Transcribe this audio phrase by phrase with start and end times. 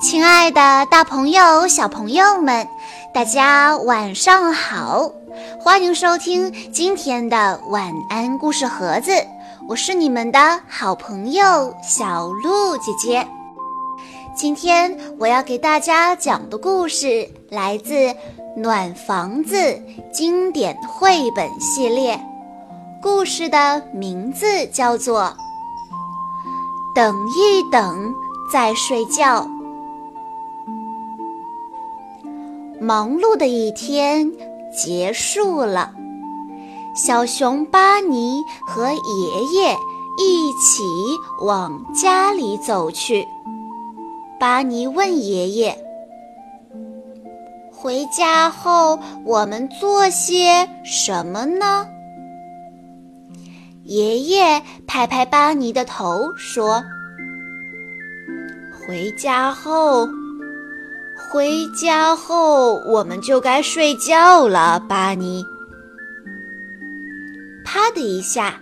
[0.00, 2.68] 亲爱的，大朋友、小朋友们，
[3.12, 5.10] 大家晚上好！
[5.60, 9.10] 欢迎收听今天的晚安故事盒子，
[9.68, 13.26] 我是你们的好朋友小鹿姐姐。
[14.36, 17.94] 今天我要给大家讲的故事来自
[18.56, 19.56] 《暖房子》
[20.12, 22.20] 经典绘本系列，
[23.02, 25.22] 故事的名字叫做
[26.94, 28.14] 《等一等
[28.52, 29.42] 再睡觉》。
[32.88, 34.32] 忙碌的一天
[34.72, 35.92] 结束了，
[36.96, 39.76] 小熊巴尼和爷爷
[40.16, 40.82] 一起
[41.44, 43.28] 往家里走去。
[44.40, 45.76] 巴尼问爷爷
[47.70, 51.86] ：“回家后我们做些什么呢？”
[53.84, 56.82] 爷爷拍拍巴尼的头说
[58.80, 60.08] ：“回家后。”
[61.18, 65.44] 回家后，我们就该睡觉了，巴尼。
[67.64, 68.60] 啪的一下，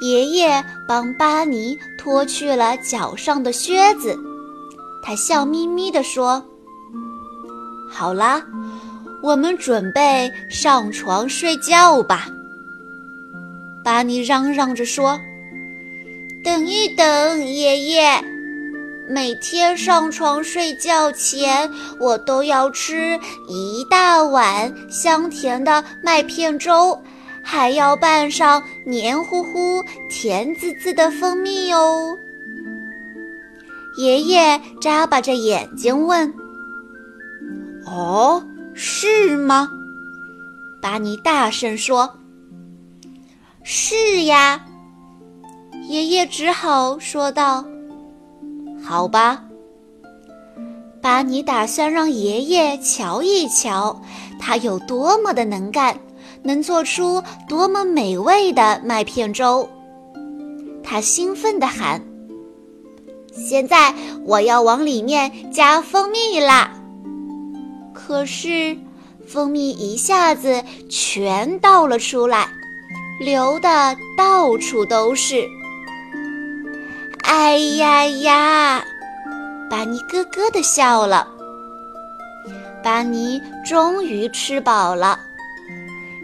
[0.00, 4.18] 爷爷帮巴尼脱去了脚上的靴子，
[5.04, 6.42] 他笑眯眯地说
[7.88, 8.42] ：“好啦，
[9.22, 12.26] 我们准备上床睡觉吧。”
[13.84, 15.20] 巴尼嚷嚷着说
[16.42, 18.24] ：“等一等，爷爷。”
[19.06, 26.98] 每天上床睡觉前，我都要吃一大碗香甜的麦片粥，
[27.42, 32.16] 还要拌上黏糊糊、甜滋滋的蜂蜜哦。
[33.96, 36.32] 爷爷眨巴着眼睛问
[37.86, 38.42] ：“哦，
[38.74, 39.68] 是吗？”
[40.80, 42.10] 巴尼大声说
[43.62, 44.64] ：“是呀。”
[45.88, 47.64] 爷爷只好说道。
[48.86, 49.42] 好吧，
[51.00, 54.02] 巴尼打算让爷爷瞧一瞧，
[54.38, 55.98] 他有多么的能干，
[56.42, 59.66] 能做出多么美味的麦片粥。
[60.82, 62.02] 他兴奋地喊
[63.32, 63.94] ：“现在
[64.26, 66.70] 我要往里面加蜂蜜啦！”
[67.94, 68.76] 可是，
[69.26, 72.48] 蜂蜜一下子全倒了出来，
[73.18, 75.48] 流的到处都是。
[77.24, 78.84] 哎呀呀！
[79.70, 81.26] 巴尼咯咯地笑了。
[82.82, 85.18] 巴尼终于吃饱了，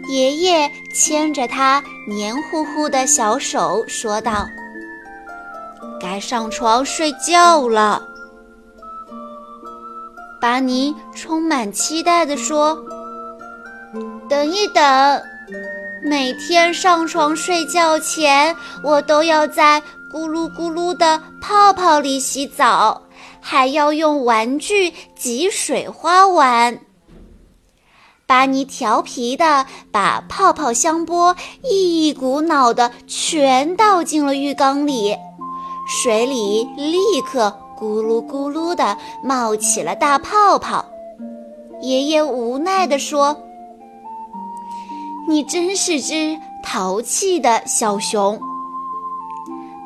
[0.09, 4.47] 爷爷牵着他黏糊糊的小手说道
[5.99, 8.07] ：“该上床睡觉了。”
[10.39, 12.77] 巴尼充满期待地说
[14.29, 15.21] ：“等一等，
[16.03, 23.03] 每天上床睡觉前，我都要在……”咕噜咕噜的泡泡里洗澡，
[23.39, 26.81] 还要用玩具挤水花玩。
[28.27, 35.15] 巴尼调皮的把泡泡香波一股脑的全倒进了浴缸里，
[35.87, 40.85] 水里立刻咕噜咕噜的冒起了大泡泡。
[41.81, 43.41] 爷爷无奈地说
[45.27, 48.37] ：“你真是只淘气的小熊。”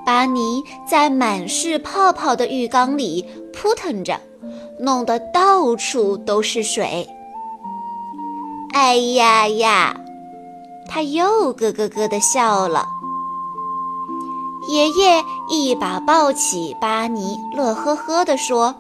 [0.06, 4.20] 巴尼在满是泡泡的浴缸里扑腾着，
[4.80, 7.08] 弄得到处都是水。
[8.74, 9.96] 哎呀呀，
[10.88, 12.86] 他又咯咯咯地笑了。
[14.68, 18.76] 爷爷一把抱起巴尼，乐呵呵地说：“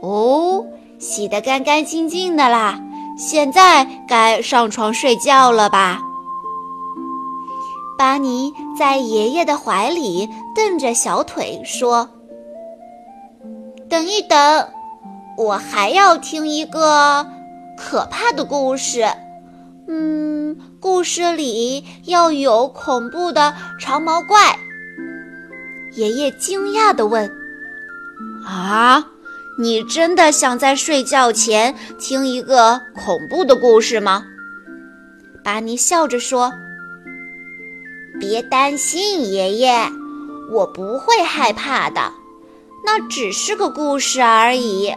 [0.00, 0.64] 哦，
[0.98, 2.80] 洗得干干净净的啦，
[3.18, 6.00] 现在该上床睡觉了吧？”
[7.98, 12.08] 巴尼在爷爷的怀里蹬着小腿说
[13.90, 14.68] ：“等一等，
[15.36, 17.26] 我还要听一个
[17.76, 19.04] 可怕的故事。
[19.88, 24.56] 嗯，故事里要有恐怖的长毛怪。”
[25.96, 27.28] 爷爷惊讶地问
[28.46, 29.04] ：“啊，
[29.58, 34.24] 你真的想在睡觉前听一个恐怖的故事吗？”
[35.42, 36.52] 巴尼笑着说。
[38.18, 39.74] 别担心，爷爷，
[40.50, 42.12] 我不会害怕的，
[42.84, 44.92] 那只是个故事而已。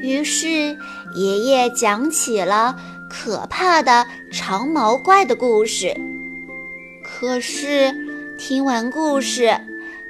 [0.00, 0.76] 于是，
[1.14, 2.76] 爷爷讲起了
[3.10, 5.94] 可怕的长毛怪的故事。
[7.02, 7.92] 可是，
[8.38, 9.58] 听完故事，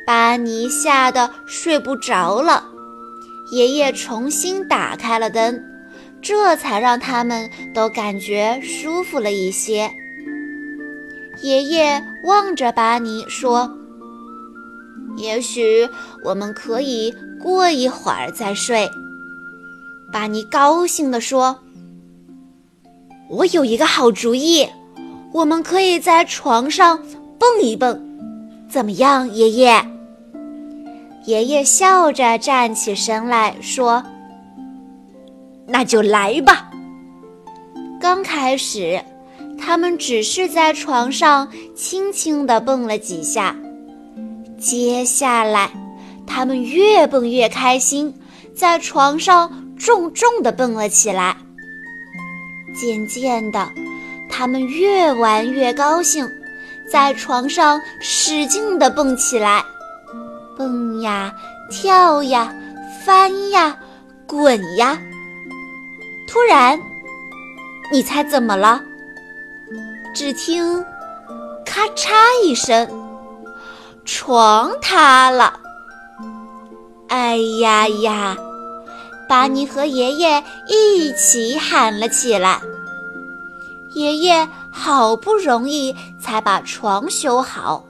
[0.07, 2.65] 巴尼吓得睡不着了。
[3.51, 5.65] 爷爷重新打开了灯，
[6.21, 9.91] 这才让他们都感觉舒服了一些。
[11.43, 13.71] 爷爷望着巴尼说
[15.17, 15.89] ：“也许
[16.25, 18.91] 我们可以过一会儿再睡。”
[20.13, 21.59] 巴尼高兴地说
[23.31, 24.67] ：“我有一个好主意，
[25.33, 26.99] 我们可以在床上
[27.39, 28.01] 蹦一蹦，
[28.69, 29.85] 怎么样，爷爷？”
[31.27, 34.03] 爷爷笑着站起身来说
[35.69, 36.71] ：“那就来吧。”
[38.01, 38.99] 刚开始，
[39.61, 43.55] 他们只是在床上轻轻地蹦了几下。
[44.59, 45.71] 接下来，
[46.27, 48.15] 他们越蹦越开心，
[48.55, 51.37] 在床上重重地蹦了起来。
[52.75, 53.69] 渐渐的，
[54.31, 56.29] 他们越玩越高兴，
[56.91, 59.65] 在床上使劲地蹦起来。
[60.57, 61.33] 蹦呀，
[61.71, 62.53] 跳呀，
[63.05, 63.77] 翻呀，
[64.27, 64.99] 滚呀！
[66.27, 66.79] 突然，
[67.93, 68.83] 你猜怎么了？
[70.15, 70.85] 只听
[71.65, 72.11] “咔嚓”
[72.45, 72.89] 一声，
[74.05, 75.61] 床塌了。
[77.09, 78.37] 哎呀呀！
[79.29, 82.61] 巴尼和爷爷一起喊了起来。
[83.95, 87.85] 爷爷好不容易才把床修好。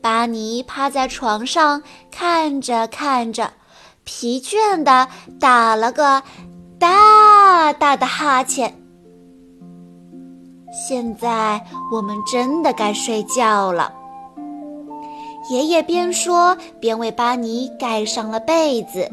[0.00, 3.50] 巴尼趴在床上看着看着，
[4.04, 5.08] 疲倦地
[5.40, 6.22] 打了个
[6.78, 8.83] 大大的哈欠。
[10.74, 13.92] 现在我们真的该睡觉了。
[15.50, 19.08] 爷爷边说边为巴尼盖上了被子。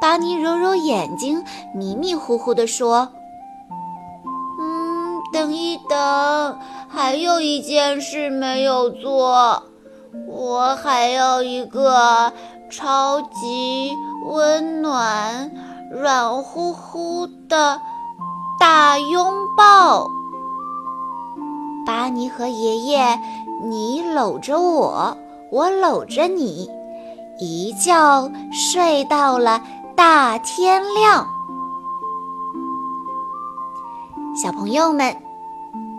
[0.00, 1.42] 巴尼揉揉眼睛，
[1.74, 3.08] 迷迷糊糊地说
[4.60, 6.58] ：“嗯，等一等。”
[6.88, 9.62] 还有一件事没有做，
[10.26, 12.32] 我还要一个
[12.70, 13.92] 超级
[14.24, 15.50] 温暖、
[15.90, 17.78] 软乎乎的
[18.68, 20.10] 大拥抱。
[21.86, 23.16] 巴尼和爷爷，
[23.62, 25.16] 你搂着我，
[25.52, 26.68] 我搂着你，
[27.38, 29.62] 一觉睡到了
[29.94, 31.24] 大天亮。
[34.34, 35.16] 小朋友们。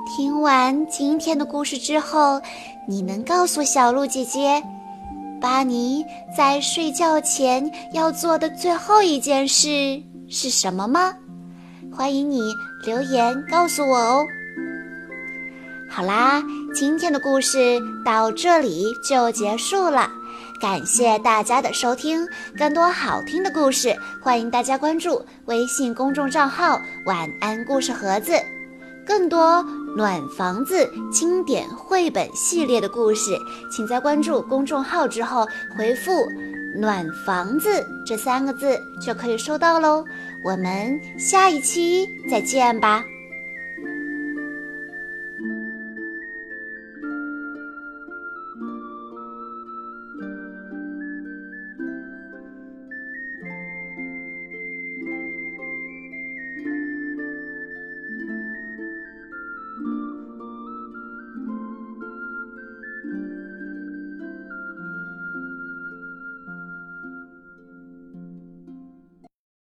[0.06, 2.42] 听完今天的故事之后，
[2.86, 4.62] 你能告诉小鹿姐姐，
[5.40, 6.06] 巴尼
[6.36, 11.14] 在睡觉前要做的最后一件事是什么吗？
[11.98, 14.28] 欢迎你留言告诉我哦。
[15.90, 20.08] 好啦，今天的故事到这里就结束了，
[20.62, 22.28] 感谢大家的收听。
[22.56, 28.34] 更多好听的故事，欢迎大家关注微信公众账号“晚安故事盒子”。
[29.04, 29.64] 更多
[29.96, 33.36] 暖房子经典绘本系列的故事，
[33.72, 36.12] 请在关注公众号之后回复
[36.78, 40.06] “暖房子”这三个字就可以收到喽。
[40.44, 43.06] 我们下一期再见吧。